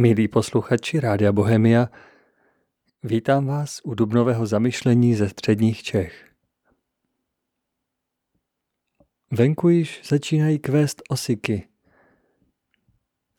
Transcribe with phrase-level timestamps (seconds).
[0.00, 1.88] Milí posluchači Rádia Bohemia,
[3.02, 6.32] vítám vás u dubnového zamyšlení ze středních Čech.
[9.30, 11.68] Venku již začínají kvést osiky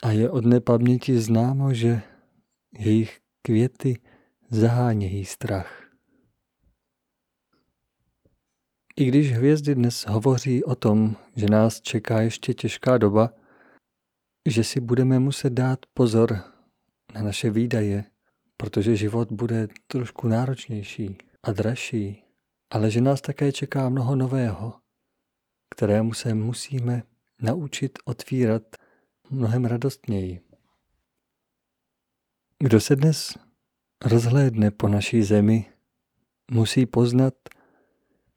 [0.03, 2.01] a je od nepaměti známo, že
[2.79, 4.01] jejich květy
[4.49, 5.89] zahánějí strach.
[8.95, 13.33] I když hvězdy dnes hovoří o tom, že nás čeká ještě těžká doba,
[14.49, 16.50] že si budeme muset dát pozor
[17.13, 18.03] na naše výdaje,
[18.57, 22.23] protože život bude trošku náročnější a dražší,
[22.69, 24.73] ale že nás také čeká mnoho nového,
[25.75, 27.03] kterému se musíme
[27.41, 28.63] naučit otvírat
[29.29, 30.41] mnohem radostněji.
[32.59, 33.37] Kdo se dnes
[34.05, 35.65] rozhlédne po naší zemi,
[36.51, 37.33] musí poznat,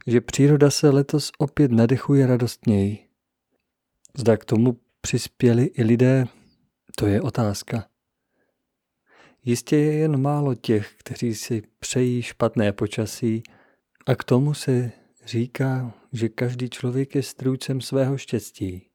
[0.07, 3.09] že příroda se letos opět nadechuje radostněji.
[4.19, 6.27] Zda k tomu přispěli i lidé,
[6.97, 7.89] to je otázka.
[9.45, 13.43] Jistě je jen málo těch, kteří si přejí špatné počasí
[14.07, 14.93] a k tomu se
[15.25, 18.91] říká, že každý člověk je strůjcem svého štěstí.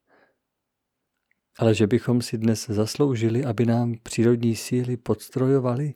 [1.58, 5.92] Ale že bychom si dnes zasloužili, aby nám přírodní síly podstrojovali?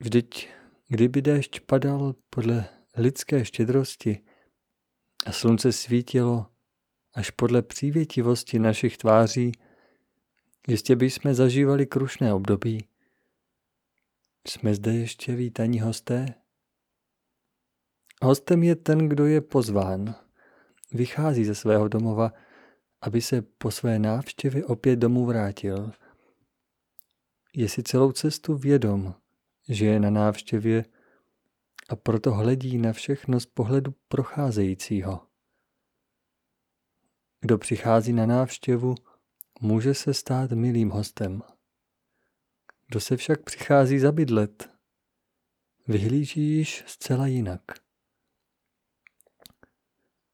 [0.00, 0.48] Vždyť,
[0.88, 2.64] kdyby déšť padal podle
[2.96, 4.20] lidské štědrosti
[5.26, 6.46] a slunce svítilo
[7.14, 9.52] až podle přívětivosti našich tváří,
[10.68, 12.88] jistě bychom zažívali krušné období.
[14.48, 16.34] Jsme zde ještě vítaní hosté?
[18.22, 20.14] Hostem je ten, kdo je pozván.
[20.92, 22.32] Vychází ze svého domova,
[23.00, 25.92] aby se po své návštěvě opět domů vrátil.
[27.54, 29.14] Je si celou cestu vědom,
[29.68, 30.84] že je na návštěvě
[31.88, 35.20] a proto hledí na všechno z pohledu procházejícího.
[37.40, 38.94] Kdo přichází na návštěvu,
[39.62, 41.42] může se stát milým hostem.
[42.88, 44.70] Kdo se však přichází zabydlet,
[45.88, 47.62] vyhlíží již zcela jinak.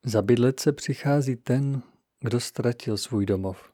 [0.04, 1.82] Zabydlet se přichází ten,
[2.20, 3.72] kdo ztratil svůj domov.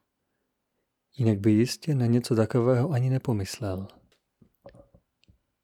[1.16, 3.88] Jinak by jistě na něco takového ani nepomyslel.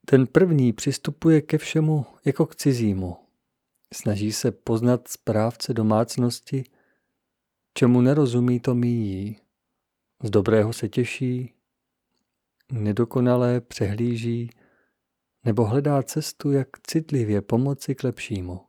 [0.06, 3.16] Ten první přistupuje ke všemu jako k cizímu.
[3.94, 6.64] Snaží se poznat správce domácnosti,
[7.74, 9.40] čemu nerozumí, to míjí.
[10.22, 11.54] Z dobrého se těší,
[12.72, 14.50] nedokonalé přehlíží
[15.44, 18.60] nebo hledá cestu, jak citlivě pomoci k lepšímu.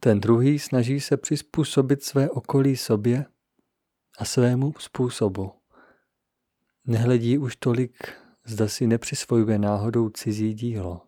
[0.00, 3.26] Ten druhý snaží se přizpůsobit své okolí sobě
[4.18, 5.52] a svému způsobu.
[6.86, 8.12] Nehledí už tolik,
[8.44, 11.00] zda si nepřisvojuje náhodou cizí dílo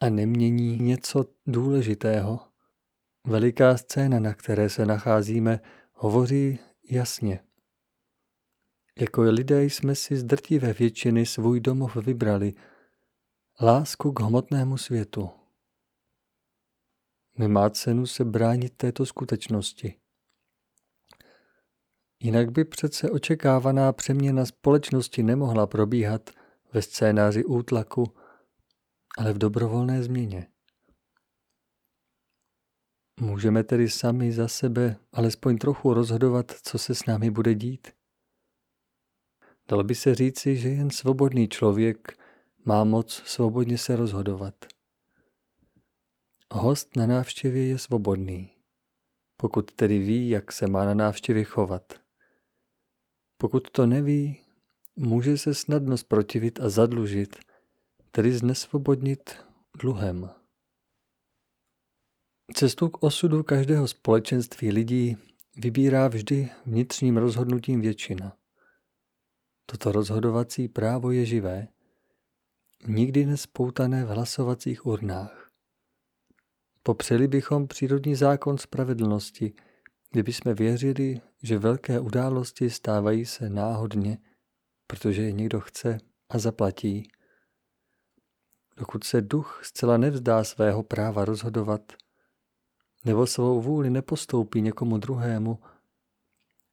[0.00, 2.40] a nemění něco důležitého.
[3.26, 5.60] Veliká scéna, na které se nacházíme,
[5.92, 6.58] hovoří
[6.92, 7.40] jasně.
[8.98, 12.54] Jako lidé jsme si z drtivé většiny svůj domov vybrali,
[13.60, 15.30] lásku k hmotnému světu.
[17.38, 19.94] Nemá cenu se bránit této skutečnosti.
[22.20, 26.30] Jinak by přece očekávaná přeměna společnosti nemohla probíhat
[26.72, 28.14] ve scénáři útlaku,
[29.18, 30.51] ale v dobrovolné změně.
[33.22, 37.88] Můžeme tedy sami za sebe alespoň trochu rozhodovat, co se s námi bude dít.
[39.68, 42.18] Dalo by se říci, že jen svobodný člověk
[42.64, 44.54] má moc svobodně se rozhodovat.
[46.52, 48.50] Host na návštěvě je svobodný,
[49.36, 51.92] pokud tedy ví, jak se má na návštěvě chovat.
[53.36, 54.40] Pokud to neví,
[54.96, 57.36] může se snadno zprotivit a zadlužit,
[58.10, 59.36] tedy znesvobodnit
[59.78, 60.41] dluhem.
[62.54, 65.16] Cestu k osudu každého společenství lidí
[65.56, 68.36] vybírá vždy vnitřním rozhodnutím většina.
[69.66, 71.68] Toto rozhodovací právo je živé,
[72.86, 75.50] nikdy nespoutané v hlasovacích urnách.
[76.82, 79.52] Popřeli bychom přírodní zákon spravedlnosti,
[80.10, 84.18] kdybychom věřili, že velké události stávají se náhodně,
[84.86, 85.98] protože je někdo chce
[86.28, 87.10] a zaplatí.
[88.76, 91.92] Dokud se duch zcela nevzdá svého práva rozhodovat,
[93.04, 95.58] nebo svou vůli nepostoupí někomu druhému,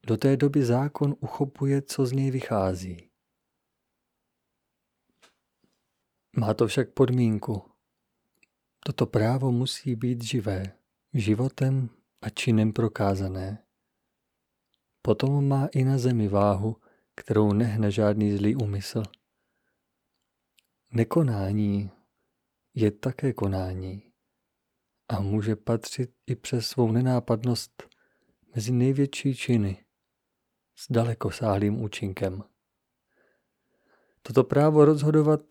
[0.08, 3.10] do té doby zákon uchopuje, co z něj vychází.
[6.38, 7.72] Má to však podmínku.
[8.86, 10.64] Toto právo musí být živé,
[11.14, 11.90] životem
[12.22, 13.66] a činem prokázané.
[15.02, 16.78] Potom má i na zemi váhu,
[17.16, 19.04] kterou nehne žádný zlý úmysl.
[20.92, 21.92] Nekonání
[22.74, 24.09] je také konání
[25.10, 27.84] a může patřit i přes svou nenápadnost
[28.56, 29.86] mezi největší činy,
[30.76, 32.44] s dalekosáhlým účinkem.
[34.22, 35.42] Toto právo rozhodovat,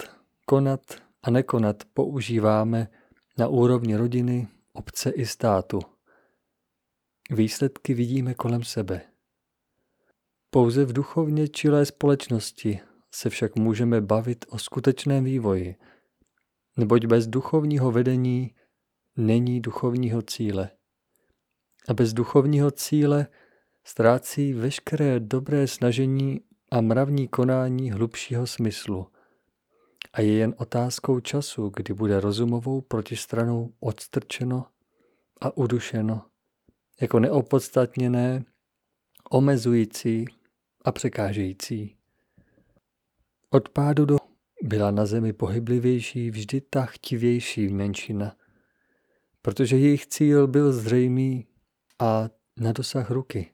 [0.46, 0.81] konat
[1.22, 2.88] a nekonat používáme
[3.38, 5.81] na úrovni rodiny, obce i státu.
[7.31, 9.00] Výsledky vidíme kolem sebe.
[10.50, 12.81] Pouze v duchovně čilé společnosti
[13.14, 15.76] se však můžeme bavit o skutečném vývoji,
[16.76, 18.55] neboť bez duchovního vedení
[19.19, 20.70] není duchovního cíle.
[21.88, 23.26] A bez duchovního cíle
[23.85, 29.06] ztrácí veškeré dobré snažení a mravní konání hlubšího smyslu
[30.12, 34.67] a je jen otázkou času, kdy bude rozumovou protistranou odstrčeno
[35.41, 36.25] a udušeno
[37.00, 38.44] jako neopodstatněné,
[39.31, 40.25] omezující
[40.85, 41.97] a překážející.
[43.50, 44.17] Od pádu do
[44.62, 48.37] byla na zemi pohyblivější vždy ta chtivější menšina,
[49.43, 51.46] protože jejich cíl byl zřejmý
[51.99, 53.52] a na dosah ruky.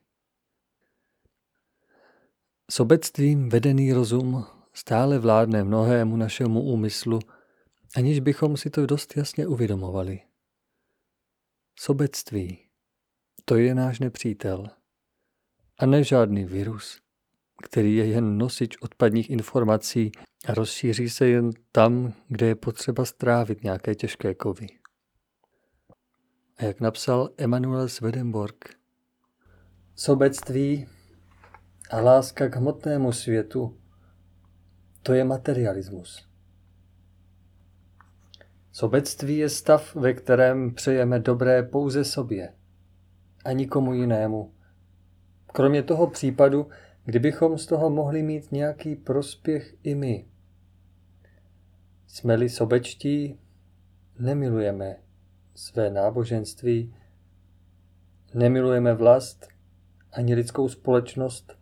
[2.71, 7.19] Sobectvím vedený rozum stále vládne mnohému našemu úmyslu,
[7.95, 10.21] aniž bychom si to dost jasně uvědomovali.
[11.79, 12.59] Sobectví,
[13.45, 14.67] to je náš nepřítel.
[15.79, 16.99] A ne žádný virus,
[17.63, 20.11] který je jen nosič odpadních informací
[20.47, 24.67] a rozšíří se jen tam, kde je potřeba strávit nějaké těžké kovy.
[26.57, 28.55] A jak napsal Emanuel Swedenborg,
[29.95, 30.87] sobectví
[31.91, 33.77] a láska k hmotnému světu,
[35.01, 36.27] to je materialismus.
[38.71, 42.53] Sobectví je stav, ve kterém přejeme dobré pouze sobě
[43.45, 44.53] a nikomu jinému.
[45.47, 46.67] Kromě toho případu,
[47.05, 50.25] kdybychom z toho mohli mít nějaký prospěch i my.
[52.07, 53.39] Jsme-li sobečtí,
[54.19, 55.04] nemilujeme
[55.55, 56.95] své náboženství,
[58.33, 59.47] nemilujeme vlast,
[60.11, 61.57] ani lidskou společnost,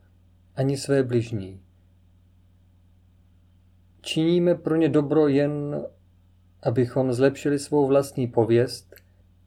[0.55, 1.61] ani své bližní.
[4.01, 5.85] Činíme pro ně dobro jen,
[6.63, 8.95] abychom zlepšili svou vlastní pověst,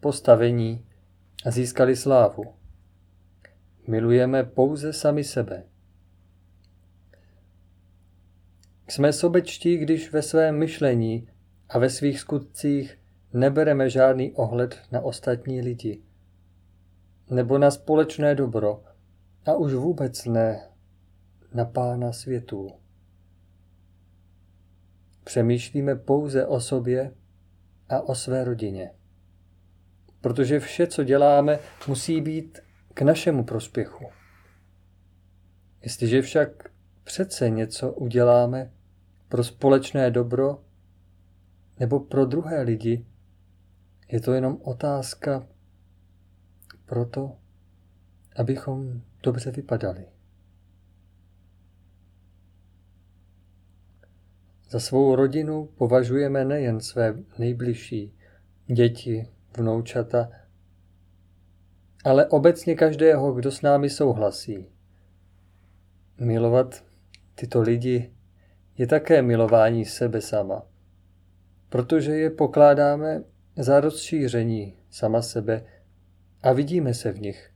[0.01, 0.87] postavení
[1.47, 2.45] a získali slávu.
[3.87, 5.65] Milujeme pouze sami sebe.
[8.89, 11.29] Jsme sobečtí, když ve svém myšlení
[11.69, 12.99] a ve svých skutcích
[13.37, 16.03] nebereme žádný ohled na ostatní lidi
[17.31, 18.83] nebo na společné dobro
[19.47, 20.69] a už vůbec ne
[21.55, 22.71] na pána světů.
[25.25, 27.15] Přemýšlíme pouze o sobě
[27.89, 28.91] a o své rodině.
[30.21, 31.59] Protože vše, co děláme,
[31.89, 32.59] musí být
[32.95, 34.05] k našemu prospěchu.
[35.83, 36.71] Jestliže však
[37.05, 38.73] přece něco uděláme
[39.29, 40.61] pro společné dobro
[41.81, 43.07] nebo pro druhé lidi,
[44.09, 45.47] je to jenom otázka
[46.87, 47.37] proto,
[48.37, 50.07] abychom dobře vypadali.
[54.71, 58.19] Za svou rodinu považujeme nejen své nejbližší,
[58.67, 60.29] děti, vnoučata,
[62.05, 64.69] ale obecně každého, kdo s námi souhlasí.
[66.21, 66.85] Milovat
[67.35, 68.13] tyto lidi
[68.79, 70.63] je také milování sebe sama,
[71.69, 73.23] protože je pokládáme
[73.57, 75.65] za rozšíření sama sebe
[76.43, 77.51] a vidíme se v nich.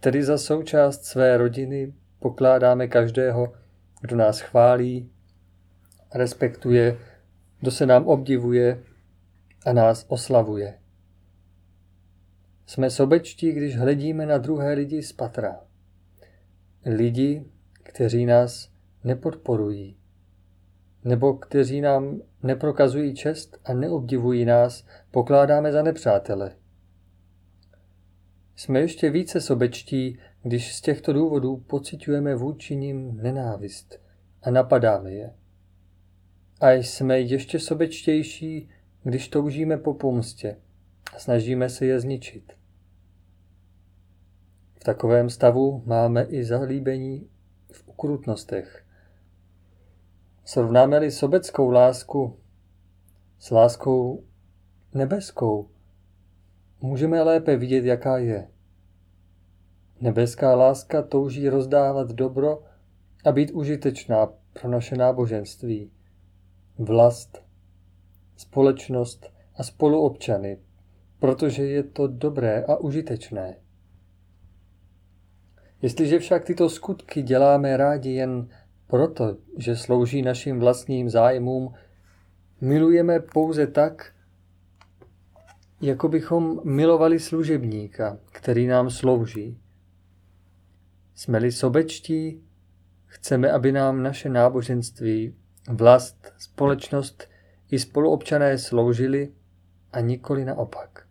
[0.00, 3.52] Tedy za součást své rodiny pokládáme každého,
[4.00, 5.10] kdo nás chválí,
[6.14, 6.98] respektuje,
[7.60, 8.82] kdo se nám obdivuje
[9.66, 10.78] a nás oslavuje.
[12.66, 15.60] Jsme sobečtí, když hledíme na druhé lidi z patra.
[16.84, 17.44] Lidi,
[17.82, 18.70] kteří nás
[19.04, 19.95] nepodporují,
[21.06, 26.56] nebo kteří nám neprokazují čest a neobdivují nás, pokládáme za nepřátele.
[28.56, 34.00] Jsme ještě více sobečtí, když z těchto důvodů pocitujeme vůči nim nenávist
[34.42, 35.34] a napadáme je.
[36.60, 38.68] A jsme ještě sobečtější,
[39.02, 40.56] když toužíme po pomstě
[41.14, 42.52] a snažíme se je zničit.
[44.74, 47.28] V takovém stavu máme i zahlíbení
[47.72, 48.85] v ukrutnostech.
[50.46, 52.38] Srovnáme-li sobeckou lásku
[53.38, 54.24] s láskou
[54.94, 55.70] nebeskou,
[56.80, 58.48] můžeme lépe vidět, jaká je.
[60.00, 62.62] Nebeská láska touží rozdávat dobro
[63.24, 65.90] a být užitečná pro naše náboženství
[66.78, 67.42] vlast,
[68.36, 70.58] společnost a spoluobčany,
[71.18, 73.56] protože je to dobré a užitečné.
[75.82, 78.48] Jestliže však tyto skutky děláme rádi jen
[78.86, 81.74] proto, že slouží našim vlastním zájmům,
[82.60, 84.12] milujeme pouze tak,
[85.80, 89.60] jako bychom milovali služebníka, který nám slouží.
[91.14, 92.42] Jsme-li sobečtí,
[93.06, 95.34] chceme, aby nám naše náboženství,
[95.68, 97.28] vlast, společnost
[97.70, 99.32] i spoluobčané sloužili
[99.92, 101.06] a nikoli naopak.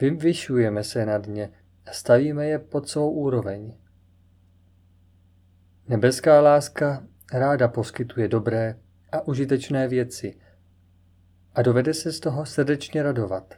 [0.00, 1.50] Vyvyšujeme se nad ně
[1.86, 3.72] a stavíme je pod svou úroveň.
[5.90, 8.76] Nebeská láska ráda poskytuje dobré
[9.12, 10.36] a užitečné věci
[11.54, 13.54] a dovede se z toho srdečně radovat.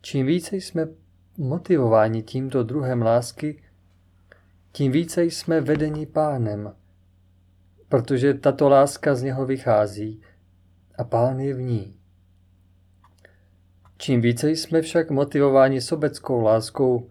[0.00, 0.88] Čím více jsme
[1.38, 3.62] motivováni tímto druhem lásky,
[4.72, 6.74] tím více jsme vedeni pánem,
[7.88, 10.22] protože tato láska z něho vychází
[10.98, 11.96] a pán je v ní.
[13.96, 17.10] Čím více jsme však motivováni sobeckou láskou,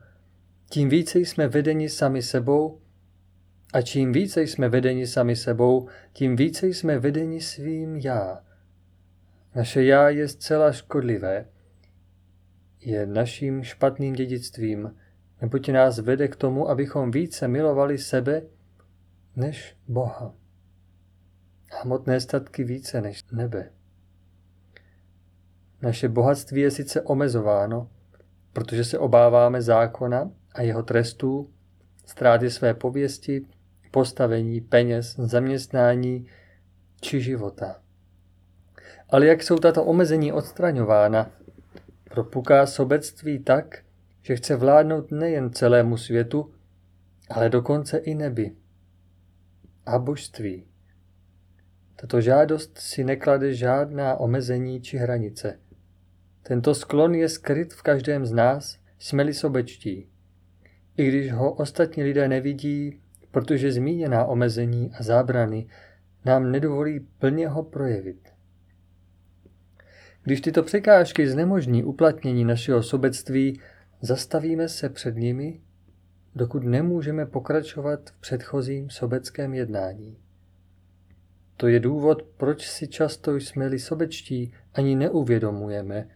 [0.70, 2.80] tím více jsme vedeni sami sebou
[3.74, 8.44] a čím více jsme vedeni sami sebou, tím více jsme vedeni svým já.
[9.56, 11.46] Naše já je zcela škodlivé.
[12.80, 14.96] Je naším špatným dědictvím,
[15.42, 18.42] neboť nás vede k tomu, abychom více milovali sebe
[19.36, 20.34] než Boha.
[21.84, 23.72] Hmotné statky více než nebe.
[25.82, 27.90] Naše bohatství je sice omezováno,
[28.54, 31.50] protože se obáváme zákona a jeho trestů,
[32.06, 33.46] ztráty své pověsti,
[33.91, 36.27] postavení, peněz, zaměstnání
[37.01, 37.82] či života.
[39.10, 41.32] Ale jak jsou tato omezení odstraňována,
[42.03, 43.84] propuká sobectví tak,
[44.22, 46.53] že chce vládnout nejen celému světu,
[47.29, 48.56] ale dokonce i nebi.
[49.86, 50.67] A božství.
[51.96, 55.60] Tato žádost si neklade žádná omezení či hranice.
[56.44, 60.10] Tento sklon je skryt v každém z nás, jsme-li sobečtí.
[60.98, 63.01] I když ho ostatní lidé nevidí,
[63.38, 65.67] protože zmíněná omezení a zábrany
[66.25, 68.29] nám nedovolí plně ho projevit.
[70.24, 73.60] Když tyto překážky znemožní uplatnění našeho sobectví,
[74.01, 75.62] zastavíme se před nimi,
[76.36, 80.17] dokud nemůžeme pokračovat v předchozím sobeckém jednání.
[81.58, 86.08] To je důvod, proč si často jsme-li sobečtí ani neuvědomujeme,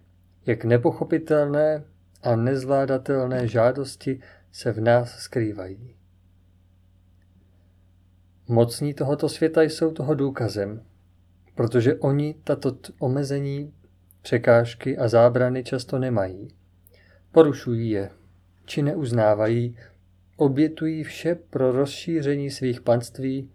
[0.45, 1.83] jak nepochopitelné
[2.23, 4.19] a nezvládatelné žádosti
[4.51, 6.00] se v nás skrývají.
[8.48, 10.83] Mocní tohoto světa jsou toho důkazem,
[11.55, 13.74] protože oni tato omezení,
[14.21, 16.48] překážky a zábrany často nemají.
[17.31, 18.10] Porušují je,
[18.65, 19.77] či neuznávají,
[20.38, 23.50] obětují vše pro rozšíření svých panství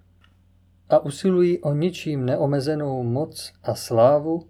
[0.88, 4.49] a usilují o ničím neomezenou moc a slávu.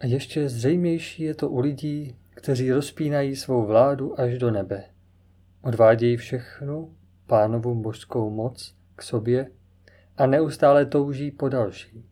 [0.00, 4.84] A ještě zřejmější je to u lidí, kteří rozpínají svou vládu až do nebe.
[5.62, 6.94] Odvádějí všechnu
[7.28, 9.50] pánovu božskou moc k sobě
[10.16, 12.04] a neustále touží po další.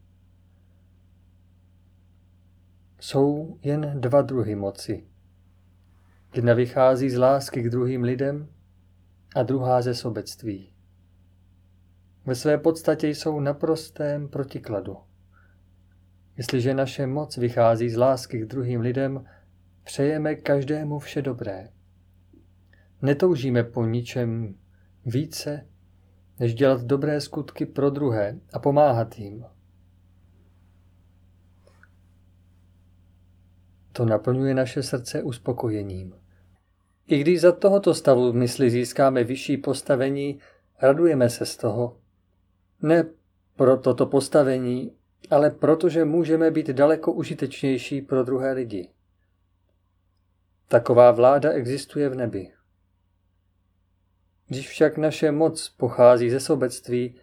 [3.00, 5.06] Jsou jen dva druhy moci.
[6.34, 8.48] Jedna vychází z lásky k druhým lidem
[9.36, 10.72] a druhá ze sobectví.
[12.26, 14.96] Ve své podstatě jsou naprostém protikladu.
[16.36, 19.24] Jestliže naše moc vychází z lásky k druhým lidem,
[19.84, 21.68] přejeme každému vše dobré.
[23.02, 24.54] Netoužíme po ničem
[25.06, 25.66] více,
[26.40, 29.44] než dělat dobré skutky pro druhé a pomáhat jim.
[33.92, 36.14] To naplňuje naše srdce uspokojením.
[37.06, 40.38] I když za tohoto stavu mysli získáme vyšší postavení,
[40.82, 41.96] radujeme se z toho.
[42.82, 43.04] Ne
[43.56, 44.92] pro toto postavení,
[45.30, 48.88] ale protože můžeme být daleko užitečnější pro druhé lidi.
[50.68, 52.55] Taková vláda existuje v nebi.
[54.48, 57.20] Když však naše moc pochází ze sobectví,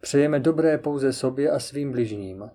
[0.00, 2.50] přejeme dobré pouze sobě a svým bližním.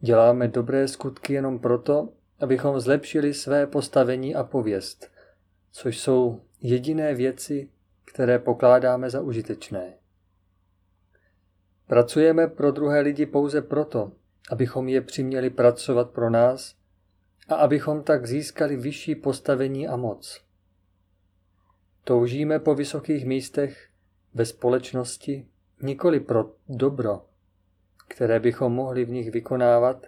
[0.00, 2.08] Děláme dobré skutky jenom proto,
[2.40, 5.10] abychom zlepšili své postavení a pověst,
[5.72, 7.68] což jsou jediné věci,
[8.04, 9.94] které pokládáme za užitečné.
[11.86, 14.12] Pracujeme pro druhé lidi pouze proto,
[14.50, 16.74] abychom je přiměli pracovat pro nás
[17.48, 20.43] a abychom tak získali vyšší postavení a moc.
[22.04, 23.88] Toužíme po vysokých místech
[24.34, 25.46] ve společnosti
[25.82, 27.26] nikoli pro dobro,
[28.08, 30.06] které bychom mohli v nich vykonávat,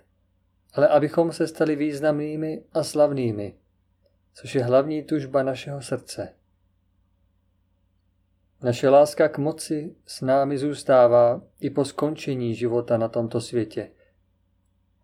[0.72, 3.54] ale abychom se stali významnými a slavnými,
[4.34, 6.34] což je hlavní tužba našeho srdce.
[8.62, 13.90] Naše láska k moci s námi zůstává i po skončení života na tomto světě.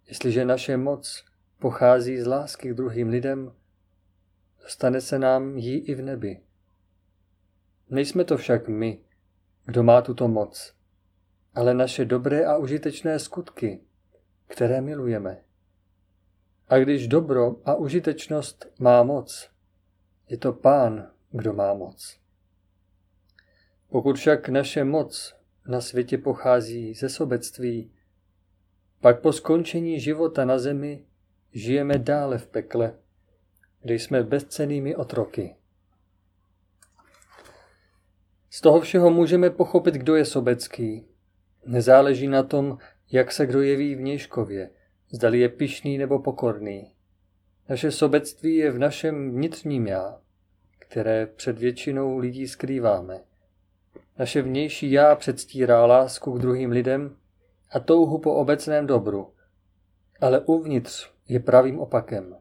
[0.09, 1.25] Jestliže naše moc
[1.59, 3.53] pochází z lásky k druhým lidem,
[4.63, 6.41] dostane se nám jí i v nebi.
[7.93, 8.99] Nejsme to však my,
[9.65, 10.75] kdo má tuto moc,
[11.55, 13.81] ale naše dobré a užitečné skutky,
[14.47, 15.45] které milujeme.
[16.69, 19.51] A když dobro a užitečnost má moc,
[20.29, 22.21] Je to pán, kdo má moc.
[23.89, 25.35] Pokud však naše moc
[25.69, 27.93] na světě pochází ze sobectví,
[29.01, 31.05] pak po skončení života na zemi
[31.53, 32.95] žijeme dále v pekle,
[33.83, 35.57] kde jsme bezcenými otroky.
[38.55, 41.07] Z toho všeho můžeme pochopit, kdo je sobecký.
[41.67, 42.79] Nezáleží na tom,
[43.13, 44.71] jak se kdo jeví vnějškově,
[45.11, 46.95] zdali je pišný nebo pokorný.
[47.69, 50.21] Naše sobectví je v našem vnitřním já,
[50.79, 53.21] které před většinou lidí skrýváme.
[54.19, 57.17] Naše vnější já předstírá lásku k druhým lidem
[57.71, 59.33] a touhu po obecném dobru,
[60.21, 62.37] ale uvnitř je pravým opakem.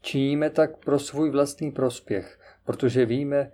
[0.00, 3.52] Činíme tak pro svůj vlastní prospěch, protože víme,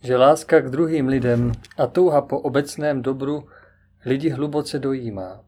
[0.00, 3.48] že láska k druhým lidem a touha po obecném dobru
[4.04, 5.44] lidi hluboce dojímá.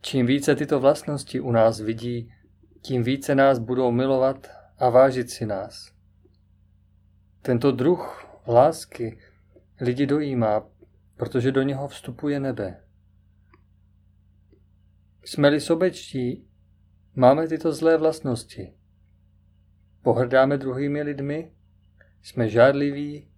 [0.00, 2.32] Čím více tyto vlastnosti u nás vidí,
[2.82, 5.92] tím více nás budou milovat a vážit si nás.
[7.42, 9.18] Tento druh lásky
[9.80, 10.68] lidi dojímá,
[11.16, 12.84] protože do něho vstupuje nebe.
[15.24, 16.48] Jsme-li sobečtí,
[17.14, 18.74] máme tyto zlé vlastnosti.
[20.02, 21.52] Pohrdáme druhými lidmi,
[22.22, 23.28] jsme žádliví,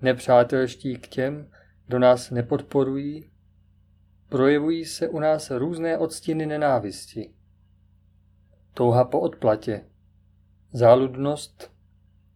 [0.00, 1.50] nepřátelští k těm,
[1.86, 3.30] kdo nás nepodporují,
[4.28, 7.34] projevují se u nás různé odstíny nenávisti.
[8.74, 9.86] Touha po odplatě,
[10.72, 11.72] záludnost,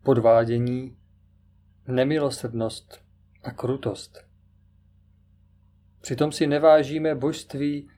[0.02, 0.96] podvádění,
[1.87, 3.04] nemilosrdnost
[3.42, 4.25] a krutost.
[6.00, 7.90] Přitom si nevážíme božství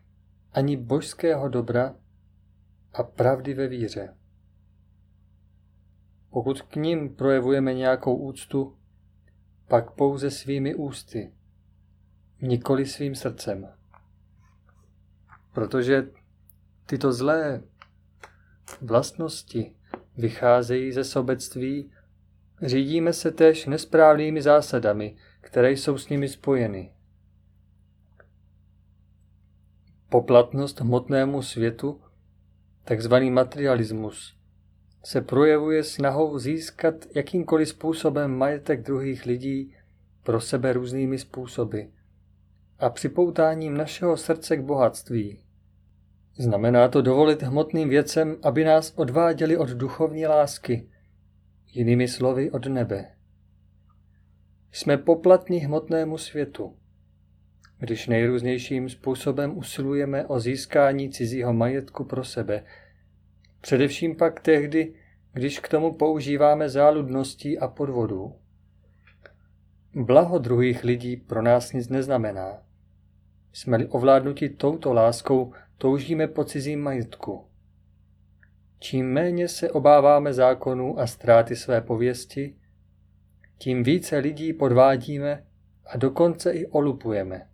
[0.53, 1.95] ani božského dobra
[2.93, 4.17] a pravdy ve víře.
[6.33, 8.77] Pokud k ním projevujeme nějakou úctu,
[9.69, 11.33] pak pouze svými ústy,
[12.41, 13.69] nikoli svým srdcem.
[15.55, 16.11] Protože
[16.87, 17.63] tyto zlé
[18.81, 19.75] vlastnosti
[20.17, 21.93] vycházejí ze sobectví,
[22.63, 26.95] řídíme se též nesprávnými zásadami, které jsou s nimi spojeny.
[30.09, 32.01] Poplatnost hmotnému světu,
[32.85, 34.42] takzvaný materialismus,
[35.05, 39.75] se projevuje snahou získat jakýmkoliv způsobem majetek druhých lidí
[40.23, 41.81] pro sebe různými způsoby
[42.79, 45.39] a připoutáním našeho srdce k bohatství.
[46.39, 50.89] Znamená to dovolit hmotným věcem, aby nás odváděli od duchovní lásky,
[51.73, 53.11] jinými slovy od nebe.
[54.73, 56.77] Jsme poplatní hmotnému světu.
[57.79, 62.65] Když nejrůznějším způsobem usilujeme o získání cizího majetku pro sebe,
[63.63, 64.95] především pak tehdy,
[65.33, 68.35] když k tomu používáme záludností a podvodů.
[69.95, 72.63] Blaho druhých lidí pro nás nic neznamená.
[73.53, 77.47] Jsme-li ovládnuti touto láskou, toužíme po cizím majetku.
[78.79, 82.57] Čím méně se obáváme zákonů a ztráty své pověsti,
[83.59, 85.47] tím více lidí podvádíme
[85.87, 87.49] a dokonce i olupujeme.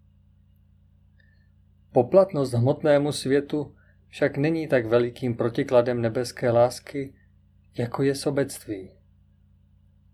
[1.92, 3.74] Poplatnost hmotnému světu
[4.08, 7.14] však není tak velikým protikladem nebeské lásky,
[7.78, 8.90] jako je sobectví,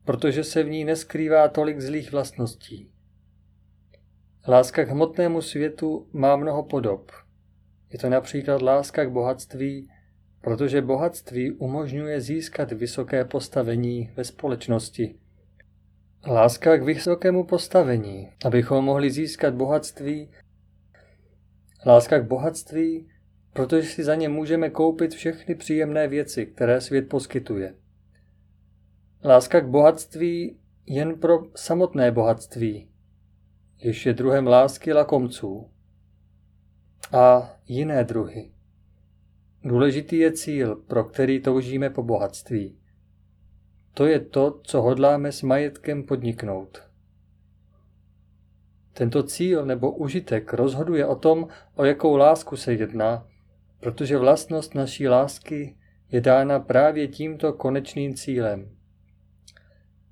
[0.04, 2.90] protože se v ní neskrývá tolik zlých vlastností.
[4.48, 7.12] Láska k hmotnému světu má mnoho podob.
[7.90, 9.88] Je to například láska k bohatství,
[10.40, 15.14] protože bohatství umožňuje získat vysoké postavení ve společnosti.
[16.26, 20.30] Láska k vysokému postavení, abychom mohli získat bohatství.
[21.87, 23.09] Láska k bohatství,
[23.55, 27.75] protože si za ně můžeme koupit všechny příjemné věci, které svět poskytuje.
[29.25, 32.88] Láska k bohatství jen pro samotné bohatství,
[33.79, 35.71] jež je druhem lásky lakomců
[37.12, 38.53] a jiné druhy.
[39.62, 42.79] Důležitý je cíl, pro který toužíme po bohatství.
[43.95, 46.83] To je to, co hodláme s majetkem podniknout.
[48.93, 53.27] Tento cíl nebo užitek rozhoduje o tom, o jakou lásku se jedná
[53.85, 55.77] protože vlastnost naší lásky
[56.11, 58.77] je dána právě tímto konečným cílem.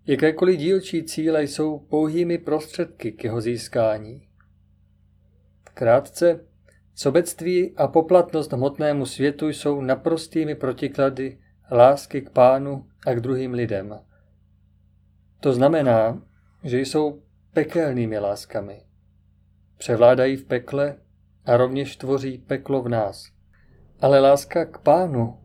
[0.06, 4.28] Jakékoliv dílčí cíle jsou pouhými prostředky k jeho získání.
[5.74, 6.44] Krátce,
[6.94, 11.38] sobectví a poplatnost hmotnému světu jsou naprostými protiklady
[11.70, 14.00] lásky k pánu a k druhým lidem.
[15.40, 16.22] To znamená,
[16.64, 18.82] že jsou pekelnými láskami.
[19.78, 20.96] Převládají v pekle
[21.44, 23.41] a rovněž tvoří peklo v nás.
[24.02, 25.38] Ale láska k pánu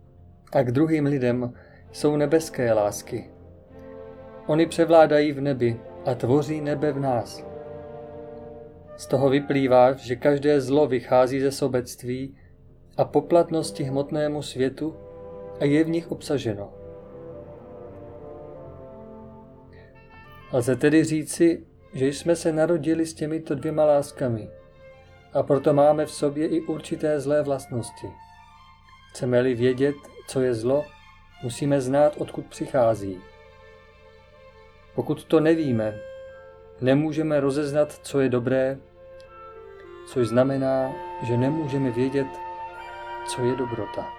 [0.54, 1.54] a k druhým lidem
[1.92, 3.30] jsou nebeské lásky.
[4.48, 7.46] Oni převládají v nebi a tvoří nebe v nás.
[8.98, 12.38] Z toho vyplývá, že každé zlo vychází ze sobectví
[12.98, 14.96] a poplatnosti hmotnému světu
[15.60, 16.74] a je v nich obsaženo.
[20.54, 24.50] Lze tedy říci, že jsme se narodili s těmito dvěma láskami
[25.34, 28.08] a proto máme v sobě i určité zlé vlastnosti.
[29.18, 29.96] Chceme-li vědět,
[30.28, 30.86] co je zlo,
[31.44, 33.22] musíme znát, odkud přichází.
[34.96, 36.00] Pokud to nevíme,
[36.82, 38.78] nemůžeme rozeznat, co je dobré,
[40.08, 42.28] což znamená, že nemůžeme vědět,
[43.28, 44.17] co je dobrota.